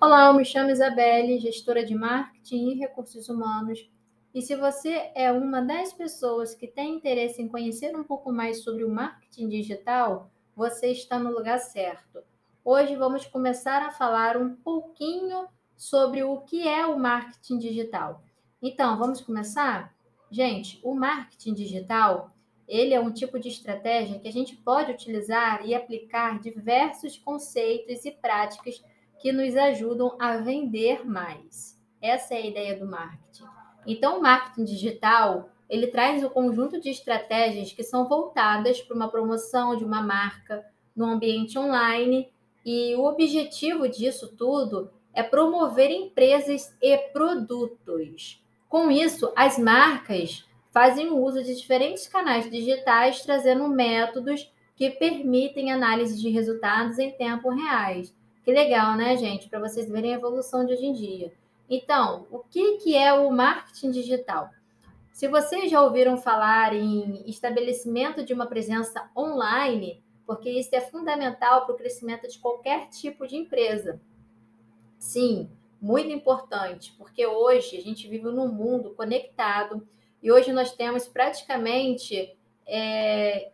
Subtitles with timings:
[0.00, 3.90] Olá, eu me chamo Isabelle, gestora de marketing e recursos humanos.
[4.32, 8.62] E se você é uma das pessoas que tem interesse em conhecer um pouco mais
[8.62, 12.22] sobre o marketing digital, você está no lugar certo.
[12.64, 18.22] Hoje vamos começar a falar um pouquinho sobre o que é o marketing digital.
[18.62, 19.92] Então, vamos começar?
[20.30, 22.30] Gente, o marketing digital,
[22.68, 28.04] ele é um tipo de estratégia que a gente pode utilizar e aplicar diversos conceitos
[28.04, 28.80] e práticas
[29.20, 31.78] que nos ajudam a vender mais.
[32.00, 33.44] Essa é a ideia do marketing.
[33.86, 39.08] Então, o marketing digital, ele traz um conjunto de estratégias que são voltadas para uma
[39.08, 40.64] promoção de uma marca
[40.94, 42.28] no ambiente online,
[42.64, 48.42] e o objetivo disso tudo é promover empresas e produtos.
[48.68, 56.20] Com isso, as marcas fazem uso de diferentes canais digitais, trazendo métodos que permitem análise
[56.20, 58.14] de resultados em tempo reais.
[58.44, 59.48] Que legal, né, gente?
[59.48, 61.32] Para vocês verem a evolução de hoje em dia.
[61.68, 64.50] Então, o que, que é o marketing digital?
[65.12, 71.66] Se vocês já ouviram falar em estabelecimento de uma presença online, porque isso é fundamental
[71.66, 74.00] para o crescimento de qualquer tipo de empresa.
[74.98, 79.86] Sim, muito importante, porque hoje a gente vive num mundo conectado
[80.22, 83.50] e hoje nós temos praticamente é,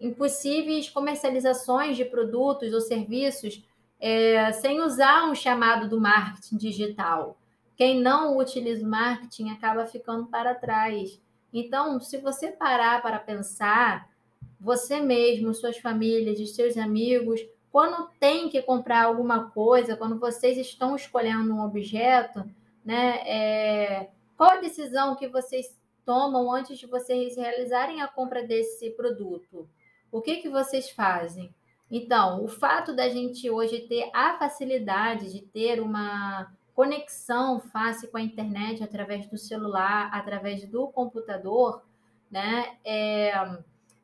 [0.00, 3.64] impossíveis comercializações de produtos ou serviços
[4.06, 7.38] é, sem usar um chamado do marketing digital.
[7.74, 11.18] Quem não utiliza o marketing acaba ficando para trás.
[11.50, 14.06] Então, se você parar para pensar,
[14.60, 17.40] você mesmo, suas famílias, os seus amigos,
[17.72, 22.44] quando tem que comprar alguma coisa, quando vocês estão escolhendo um objeto,
[22.84, 28.90] né, é, qual a decisão que vocês tomam antes de vocês realizarem a compra desse
[28.90, 29.66] produto?
[30.12, 31.54] O que, que vocês fazem?
[31.96, 38.16] Então, o fato da gente hoje ter a facilidade de ter uma conexão fácil com
[38.16, 41.84] a internet através do celular, através do computador,
[42.28, 42.78] né?
[42.84, 43.32] É,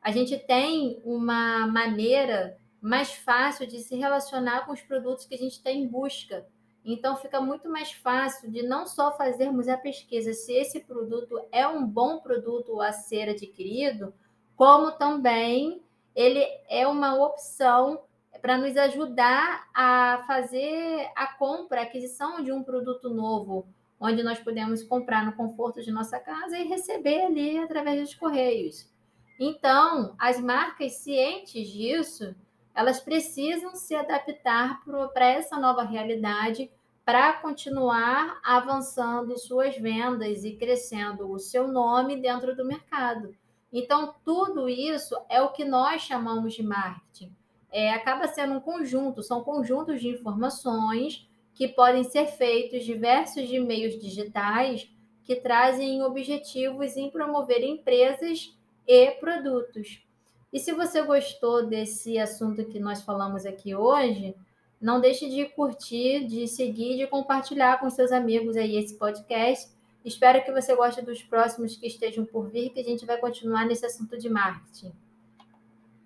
[0.01, 5.37] a gente tem uma maneira mais fácil de se relacionar com os produtos que a
[5.37, 6.47] gente está em busca.
[6.85, 11.67] Então, fica muito mais fácil de não só fazermos a pesquisa se esse produto é
[11.67, 14.13] um bom produto a ser adquirido,
[14.55, 15.83] como também
[16.15, 18.01] ele é uma opção
[18.41, 23.67] para nos ajudar a fazer a compra, a aquisição de um produto novo,
[23.99, 28.89] onde nós podemos comprar no conforto de nossa casa e receber ali através dos correios.
[29.39, 32.35] Então, as marcas cientes disso,
[32.73, 34.81] elas precisam se adaptar
[35.13, 36.71] para essa nova realidade
[37.05, 43.35] para continuar avançando suas vendas e crescendo o seu nome dentro do mercado.
[43.71, 47.33] Então, tudo isso é o que nós chamamos de marketing.
[47.71, 53.59] É, acaba sendo um conjunto, são conjuntos de informações que podem ser feitos diversos de
[53.59, 54.89] meios digitais
[55.23, 58.53] que trazem objetivos em promover empresas
[58.85, 60.03] e produtos.
[60.51, 64.35] E se você gostou desse assunto que nós falamos aqui hoje,
[64.81, 69.71] não deixe de curtir, de seguir, de compartilhar com seus amigos aí esse podcast
[70.03, 73.65] Espero que você goste dos próximos que estejam por vir, que a gente vai continuar
[73.65, 74.93] nesse assunto de marketing.